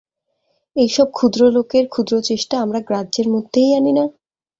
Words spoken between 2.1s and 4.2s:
চেষ্টা আমরা গ্রাহ্যের মধ্যেই আনি না।